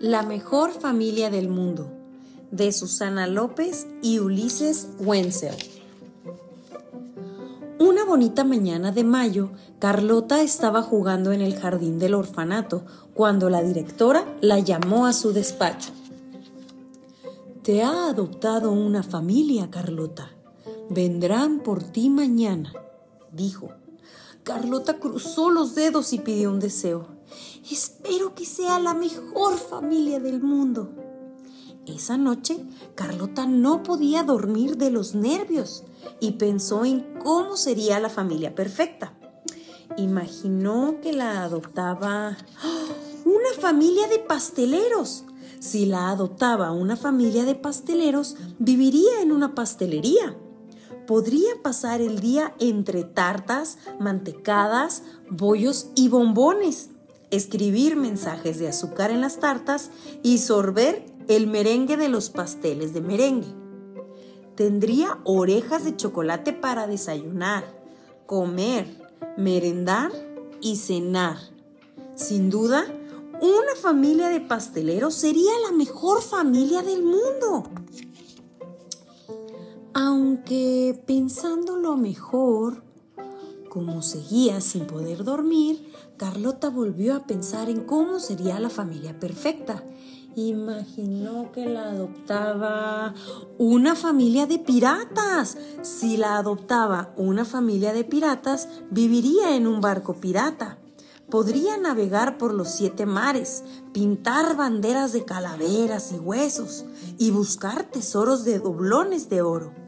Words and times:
La 0.00 0.22
mejor 0.22 0.70
familia 0.70 1.28
del 1.28 1.50
mundo, 1.50 1.90
de 2.50 2.72
Susana 2.72 3.26
López 3.26 3.86
y 4.00 4.18
Ulises 4.20 4.88
Wenzel. 4.98 5.54
Una 7.78 8.06
bonita 8.06 8.44
mañana 8.44 8.92
de 8.92 9.04
mayo, 9.04 9.50
Carlota 9.78 10.40
estaba 10.40 10.80
jugando 10.80 11.32
en 11.32 11.42
el 11.42 11.54
jardín 11.58 11.98
del 11.98 12.14
orfanato 12.14 12.86
cuando 13.12 13.50
la 13.50 13.62
directora 13.62 14.24
la 14.40 14.58
llamó 14.58 15.04
a 15.04 15.12
su 15.12 15.34
despacho. 15.34 15.90
Te 17.62 17.82
ha 17.82 18.08
adoptado 18.08 18.72
una 18.72 19.02
familia, 19.02 19.68
Carlota. 19.70 20.30
Vendrán 20.88 21.60
por 21.60 21.82
ti 21.82 22.08
mañana, 22.08 22.72
dijo. 23.32 23.68
Carlota 24.48 24.98
cruzó 24.98 25.50
los 25.50 25.74
dedos 25.74 26.14
y 26.14 26.20
pidió 26.20 26.48
un 26.48 26.58
deseo. 26.58 27.06
Espero 27.70 28.34
que 28.34 28.46
sea 28.46 28.78
la 28.78 28.94
mejor 28.94 29.58
familia 29.58 30.20
del 30.20 30.40
mundo. 30.40 30.88
Esa 31.84 32.16
noche, 32.16 32.64
Carlota 32.94 33.44
no 33.44 33.82
podía 33.82 34.22
dormir 34.22 34.78
de 34.78 34.90
los 34.90 35.14
nervios 35.14 35.84
y 36.18 36.32
pensó 36.32 36.86
en 36.86 37.18
cómo 37.22 37.58
sería 37.58 38.00
la 38.00 38.08
familia 38.08 38.54
perfecta. 38.54 39.12
Imaginó 39.98 40.94
que 41.02 41.12
la 41.12 41.44
adoptaba 41.44 42.38
¡Ah! 42.62 42.86
una 43.26 43.60
familia 43.60 44.08
de 44.08 44.18
pasteleros. 44.18 45.26
Si 45.60 45.84
la 45.84 46.08
adoptaba 46.08 46.72
una 46.72 46.96
familia 46.96 47.44
de 47.44 47.54
pasteleros, 47.54 48.36
viviría 48.58 49.20
en 49.20 49.30
una 49.30 49.54
pastelería. 49.54 50.38
Podría 51.06 51.62
pasar 51.62 52.00
el 52.00 52.20
día 52.20 52.54
entre 52.58 53.04
tartas, 53.04 53.78
mantecadas, 53.98 55.02
bollos 55.30 55.90
y 55.94 56.08
bombones 56.08 56.90
escribir 57.30 57.96
mensajes 57.96 58.58
de 58.58 58.68
azúcar 58.68 59.10
en 59.10 59.20
las 59.20 59.38
tartas 59.38 59.90
y 60.22 60.38
sorber 60.38 61.04
el 61.28 61.46
merengue 61.46 61.96
de 61.96 62.08
los 62.08 62.30
pasteles 62.30 62.94
de 62.94 63.00
merengue. 63.00 63.48
Tendría 64.54 65.18
orejas 65.24 65.84
de 65.84 65.96
chocolate 65.96 66.52
para 66.52 66.86
desayunar, 66.86 67.64
comer, 68.26 68.86
merendar 69.36 70.10
y 70.60 70.76
cenar. 70.76 71.36
Sin 72.16 72.50
duda, 72.50 72.86
una 73.40 73.76
familia 73.80 74.28
de 74.28 74.40
pasteleros 74.40 75.14
sería 75.14 75.52
la 75.68 75.76
mejor 75.76 76.22
familia 76.22 76.82
del 76.82 77.04
mundo. 77.04 77.64
Aunque 80.00 81.02
pensándolo 81.08 81.96
mejor, 81.96 82.84
como 83.68 84.00
seguía 84.00 84.60
sin 84.60 84.86
poder 84.86 85.24
dormir, 85.24 85.92
Carlota 86.16 86.70
volvió 86.70 87.16
a 87.16 87.26
pensar 87.26 87.68
en 87.68 87.80
cómo 87.80 88.20
sería 88.20 88.60
la 88.60 88.70
familia 88.70 89.18
perfecta. 89.18 89.82
Imaginó 90.36 91.50
que 91.50 91.66
la 91.66 91.90
adoptaba 91.90 93.12
una 93.58 93.96
familia 93.96 94.46
de 94.46 94.60
piratas. 94.60 95.58
Si 95.82 96.16
la 96.16 96.36
adoptaba 96.36 97.12
una 97.16 97.44
familia 97.44 97.92
de 97.92 98.04
piratas, 98.04 98.68
viviría 98.92 99.56
en 99.56 99.66
un 99.66 99.80
barco 99.80 100.14
pirata. 100.14 100.78
Podría 101.28 101.76
navegar 101.76 102.38
por 102.38 102.54
los 102.54 102.68
siete 102.68 103.04
mares, 103.04 103.64
pintar 103.92 104.56
banderas 104.56 105.12
de 105.12 105.24
calaveras 105.24 106.12
y 106.12 106.20
huesos 106.20 106.84
y 107.18 107.32
buscar 107.32 107.90
tesoros 107.90 108.44
de 108.44 108.60
doblones 108.60 109.28
de 109.28 109.42
oro. 109.42 109.87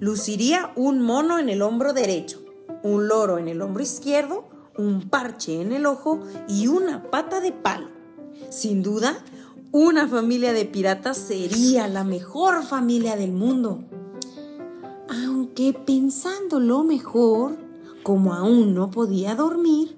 Luciría 0.00 0.72
un 0.76 1.00
mono 1.00 1.38
en 1.38 1.48
el 1.48 1.62
hombro 1.62 1.92
derecho 1.92 2.48
un 2.82 3.08
loro 3.08 3.38
en 3.38 3.48
el 3.48 3.62
hombro 3.62 3.82
izquierdo, 3.82 4.44
un 4.76 5.08
parche 5.08 5.60
en 5.60 5.72
el 5.72 5.86
ojo 5.86 6.20
y 6.48 6.68
una 6.68 7.10
pata 7.10 7.40
de 7.40 7.52
palo. 7.52 7.88
Sin 8.50 8.82
duda, 8.82 9.18
una 9.72 10.08
familia 10.08 10.52
de 10.52 10.64
piratas 10.64 11.16
sería 11.16 11.88
la 11.88 12.04
mejor 12.04 12.62
familia 12.62 13.16
del 13.16 13.32
mundo. 13.32 13.80
Aunque 15.08 15.72
pensándolo 15.72 16.84
mejor, 16.84 17.56
como 18.02 18.34
aún 18.34 18.74
no 18.74 18.90
podía 18.90 19.34
dormir, 19.34 19.96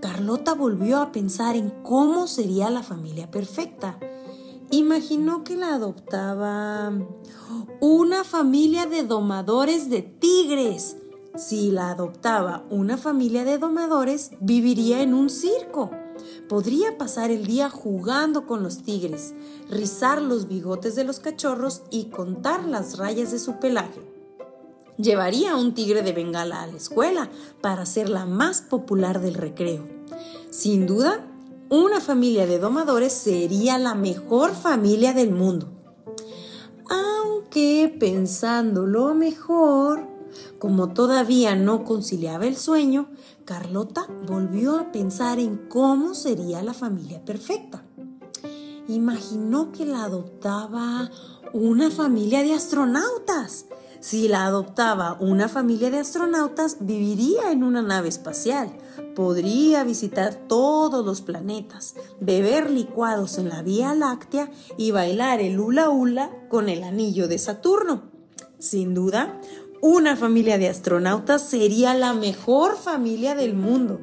Carlota 0.00 0.54
volvió 0.54 0.98
a 0.98 1.12
pensar 1.12 1.56
en 1.56 1.70
cómo 1.82 2.26
sería 2.26 2.70
la 2.70 2.82
familia 2.82 3.30
perfecta. 3.30 3.98
Imaginó 4.72 5.44
que 5.44 5.54
la 5.54 5.74
adoptaba 5.74 6.92
una 7.80 8.24
familia 8.24 8.86
de 8.86 9.04
domadores 9.04 9.88
de 9.88 10.02
tigres 10.02 10.96
si 11.36 11.70
la 11.70 11.90
adoptaba 11.90 12.66
una 12.68 12.98
familia 12.98 13.44
de 13.44 13.56
domadores, 13.56 14.32
viviría 14.40 15.00
en 15.00 15.14
un 15.14 15.30
circo. 15.30 15.90
Podría 16.46 16.98
pasar 16.98 17.30
el 17.30 17.46
día 17.46 17.70
jugando 17.70 18.46
con 18.46 18.62
los 18.62 18.82
tigres, 18.82 19.32
rizar 19.70 20.20
los 20.20 20.46
bigotes 20.46 20.94
de 20.94 21.04
los 21.04 21.20
cachorros 21.20 21.82
y 21.90 22.10
contar 22.10 22.66
las 22.66 22.98
rayas 22.98 23.32
de 23.32 23.38
su 23.38 23.58
pelaje. 23.58 24.02
Llevaría 24.98 25.56
un 25.56 25.72
tigre 25.72 26.02
de 26.02 26.12
Bengala 26.12 26.62
a 26.62 26.66
la 26.66 26.76
escuela 26.76 27.30
para 27.62 27.86
ser 27.86 28.10
la 28.10 28.26
más 28.26 28.60
popular 28.60 29.22
del 29.22 29.34
recreo. 29.34 29.88
Sin 30.50 30.86
duda, 30.86 31.26
una 31.72 32.02
familia 32.02 32.46
de 32.46 32.58
domadores 32.58 33.14
sería 33.14 33.78
la 33.78 33.94
mejor 33.94 34.52
familia 34.52 35.14
del 35.14 35.30
mundo. 35.30 35.70
Aunque 36.90 37.96
pensándolo 37.98 39.14
mejor, 39.14 40.06
como 40.58 40.92
todavía 40.92 41.56
no 41.56 41.82
conciliaba 41.84 42.44
el 42.44 42.58
sueño, 42.58 43.08
Carlota 43.46 44.06
volvió 44.26 44.78
a 44.78 44.92
pensar 44.92 45.38
en 45.38 45.56
cómo 45.70 46.12
sería 46.14 46.62
la 46.62 46.74
familia 46.74 47.24
perfecta. 47.24 47.82
Imaginó 48.86 49.72
que 49.72 49.86
la 49.86 50.04
adoptaba 50.04 51.10
una 51.54 51.90
familia 51.90 52.42
de 52.42 52.52
astronautas. 52.52 53.64
Si 54.02 54.26
la 54.26 54.46
adoptaba 54.46 55.16
una 55.20 55.48
familia 55.48 55.88
de 55.88 56.00
astronautas, 56.00 56.78
viviría 56.80 57.52
en 57.52 57.62
una 57.62 57.82
nave 57.82 58.08
espacial. 58.08 58.68
Podría 59.14 59.84
visitar 59.84 60.34
todos 60.34 61.06
los 61.06 61.20
planetas, 61.20 61.94
beber 62.20 62.68
licuados 62.68 63.38
en 63.38 63.48
la 63.48 63.62
Vía 63.62 63.94
Láctea 63.94 64.50
y 64.76 64.90
bailar 64.90 65.40
el 65.40 65.60
hula 65.60 65.88
hula 65.88 66.32
con 66.48 66.68
el 66.68 66.82
anillo 66.82 67.28
de 67.28 67.38
Saturno. 67.38 68.02
Sin 68.58 68.92
duda, 68.92 69.40
una 69.80 70.16
familia 70.16 70.58
de 70.58 70.68
astronautas 70.68 71.48
sería 71.48 71.94
la 71.94 72.12
mejor 72.12 72.76
familia 72.76 73.36
del 73.36 73.54
mundo. 73.54 74.00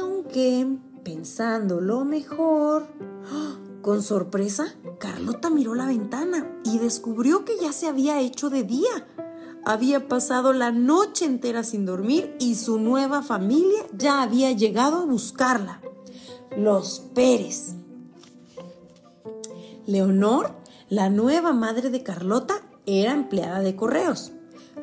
Aunque, 0.00 0.66
pensando 1.04 1.80
lo 1.80 2.04
mejor, 2.04 2.88
con 3.88 4.02
sorpresa, 4.02 4.74
Carlota 4.98 5.48
miró 5.48 5.74
la 5.74 5.86
ventana 5.86 6.60
y 6.62 6.78
descubrió 6.78 7.46
que 7.46 7.54
ya 7.58 7.72
se 7.72 7.86
había 7.86 8.20
hecho 8.20 8.50
de 8.50 8.62
día. 8.62 9.08
Había 9.64 10.08
pasado 10.08 10.52
la 10.52 10.72
noche 10.72 11.24
entera 11.24 11.64
sin 11.64 11.86
dormir 11.86 12.36
y 12.38 12.56
su 12.56 12.78
nueva 12.78 13.22
familia 13.22 13.80
ya 13.96 14.20
había 14.20 14.52
llegado 14.52 14.98
a 14.98 15.04
buscarla. 15.06 15.80
Los 16.54 17.00
Pérez. 17.14 17.76
Leonor, 19.86 20.54
la 20.90 21.08
nueva 21.08 21.54
madre 21.54 21.88
de 21.88 22.02
Carlota, 22.02 22.60
era 22.84 23.14
empleada 23.14 23.60
de 23.60 23.74
correos. 23.74 24.32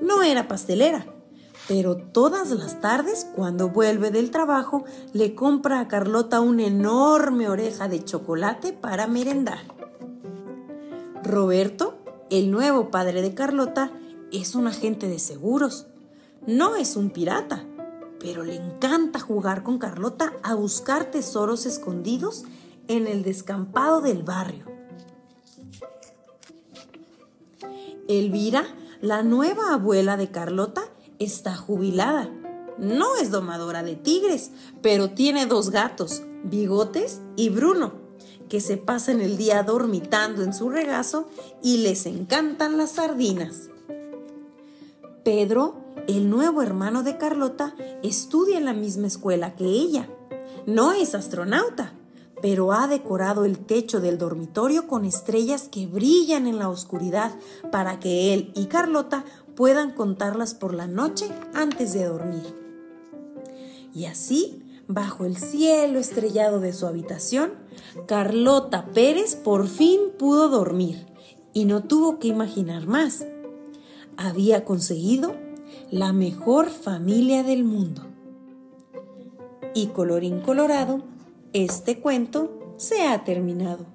No 0.01 0.23
era 0.23 0.47
pastelera, 0.47 1.05
pero 1.67 1.97
todas 1.97 2.51
las 2.51 2.79
tardes, 2.79 3.27
cuando 3.35 3.69
vuelve 3.69 4.11
del 4.11 4.29
trabajo, 4.31 4.85
le 5.13 5.33
compra 5.33 5.79
a 5.79 5.87
Carlota 5.87 6.39
una 6.39 6.65
enorme 6.65 7.49
oreja 7.49 7.87
de 7.87 8.03
chocolate 8.03 8.71
para 8.73 9.07
merendar. 9.07 9.59
Roberto, 11.23 11.95
el 12.29 12.51
nuevo 12.51 12.91
padre 12.91 13.21
de 13.21 13.33
Carlota, 13.33 13.91
es 14.31 14.53
un 14.53 14.67
agente 14.67 15.07
de 15.07 15.17
seguros. 15.17 15.87
No 16.45 16.75
es 16.75 16.95
un 16.95 17.09
pirata, 17.09 17.65
pero 18.19 18.43
le 18.43 18.55
encanta 18.55 19.19
jugar 19.19 19.63
con 19.63 19.79
Carlota 19.79 20.33
a 20.43 20.53
buscar 20.53 21.05
tesoros 21.05 21.65
escondidos 21.65 22.43
en 22.87 23.07
el 23.07 23.23
descampado 23.23 24.01
del 24.01 24.21
barrio. 24.21 24.65
Elvira, 28.07 28.65
la 29.01 29.23
nueva 29.23 29.73
abuela 29.73 30.15
de 30.15 30.29
Carlota, 30.29 30.83
está 31.19 31.55
jubilada. 31.55 32.29
No 32.77 33.15
es 33.15 33.31
domadora 33.31 33.83
de 33.83 33.95
tigres, 33.95 34.51
pero 34.81 35.11
tiene 35.11 35.45
dos 35.45 35.69
gatos, 35.69 36.23
Bigotes 36.43 37.21
y 37.35 37.49
Bruno, 37.49 37.93
que 38.49 38.59
se 38.59 38.77
pasan 38.77 39.21
el 39.21 39.37
día 39.37 39.63
dormitando 39.63 40.43
en 40.43 40.53
su 40.53 40.69
regazo 40.69 41.27
y 41.63 41.77
les 41.77 42.05
encantan 42.05 42.77
las 42.77 42.91
sardinas. 42.91 43.69
Pedro, 45.23 45.75
el 46.07 46.29
nuevo 46.29 46.61
hermano 46.61 47.01
de 47.01 47.17
Carlota, 47.17 47.75
estudia 48.03 48.57
en 48.57 48.65
la 48.65 48.73
misma 48.73 49.07
escuela 49.07 49.55
que 49.55 49.65
ella. 49.65 50.09
No 50.67 50.91
es 50.91 51.15
astronauta, 51.15 51.93
pero 52.41 52.73
ha 52.73 52.87
decorado 52.87 53.45
el 53.45 53.57
techo 53.57 54.01
del 54.01 54.17
dormitorio 54.17 54.87
con 54.87 55.05
estrellas 55.05 55.67
que 55.69 55.87
brillan 55.87 56.45
en 56.45 56.59
la 56.59 56.69
oscuridad 56.69 57.31
para 57.71 57.99
que 57.99 58.33
él 58.33 58.51
y 58.55 58.65
Carlota 58.65 59.25
puedan 59.55 59.91
contarlas 59.91 60.53
por 60.53 60.73
la 60.73 60.87
noche 60.87 61.27
antes 61.53 61.93
de 61.93 62.05
dormir. 62.05 62.53
Y 63.93 64.05
así, 64.05 64.61
bajo 64.87 65.25
el 65.25 65.37
cielo 65.37 65.99
estrellado 65.99 66.59
de 66.59 66.73
su 66.73 66.85
habitación, 66.85 67.53
Carlota 68.07 68.85
Pérez 68.93 69.35
por 69.35 69.67
fin 69.67 70.01
pudo 70.17 70.49
dormir 70.49 71.05
y 71.53 71.65
no 71.65 71.83
tuvo 71.83 72.19
que 72.19 72.27
imaginar 72.27 72.85
más. 72.85 73.25
Había 74.17 74.65
conseguido 74.65 75.35
la 75.91 76.13
mejor 76.13 76.69
familia 76.69 77.43
del 77.43 77.63
mundo. 77.63 78.03
Y 79.73 79.87
colorín 79.87 80.41
colorado, 80.41 81.03
este 81.53 81.99
cuento 81.99 82.75
se 82.77 83.07
ha 83.07 83.23
terminado. 83.23 83.94